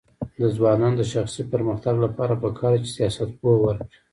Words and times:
د 0.39 0.41
ځوانانو 0.55 0.99
د 0.99 1.03
شخصي 1.13 1.43
پرمختګ 1.53 1.95
لپاره 2.05 2.33
پکار 2.43 2.71
ده 2.75 2.79
چې 2.83 2.89
سیاست 2.97 3.29
پوهه 3.39 3.59
ورکړي. 3.61 3.97